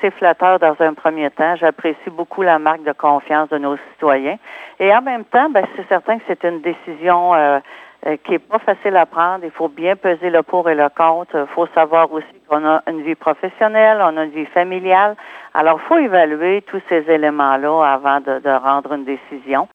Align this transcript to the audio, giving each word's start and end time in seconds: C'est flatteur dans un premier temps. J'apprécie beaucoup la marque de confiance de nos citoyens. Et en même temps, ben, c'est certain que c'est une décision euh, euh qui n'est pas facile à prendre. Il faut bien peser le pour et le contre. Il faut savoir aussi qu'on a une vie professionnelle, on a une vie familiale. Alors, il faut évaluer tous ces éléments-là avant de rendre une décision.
C'est 0.00 0.10
flatteur 0.12 0.58
dans 0.58 0.76
un 0.80 0.94
premier 0.94 1.30
temps. 1.30 1.56
J'apprécie 1.56 2.10
beaucoup 2.10 2.42
la 2.42 2.58
marque 2.58 2.82
de 2.82 2.92
confiance 2.92 3.48
de 3.48 3.58
nos 3.58 3.76
citoyens. 3.92 4.38
Et 4.78 4.94
en 4.94 5.02
même 5.02 5.24
temps, 5.24 5.48
ben, 5.50 5.64
c'est 5.74 5.86
certain 5.88 6.18
que 6.18 6.24
c'est 6.26 6.44
une 6.44 6.60
décision 6.60 7.34
euh, 7.34 7.58
euh 8.06 8.16
qui 8.24 8.32
n'est 8.32 8.38
pas 8.38 8.58
facile 8.58 8.96
à 8.96 9.06
prendre. 9.06 9.44
Il 9.44 9.50
faut 9.50 9.68
bien 9.68 9.96
peser 9.96 10.30
le 10.30 10.42
pour 10.42 10.68
et 10.68 10.74
le 10.74 10.88
contre. 10.88 11.34
Il 11.34 11.54
faut 11.54 11.66
savoir 11.74 12.12
aussi 12.12 12.26
qu'on 12.48 12.64
a 12.66 12.82
une 12.88 13.02
vie 13.02 13.14
professionnelle, 13.14 13.98
on 14.00 14.16
a 14.16 14.24
une 14.24 14.30
vie 14.30 14.46
familiale. 14.46 15.16
Alors, 15.54 15.80
il 15.82 15.86
faut 15.88 15.98
évaluer 15.98 16.62
tous 16.62 16.82
ces 16.88 17.08
éléments-là 17.10 17.82
avant 17.82 18.20
de 18.20 18.62
rendre 18.68 18.92
une 18.92 19.04
décision. 19.04 19.64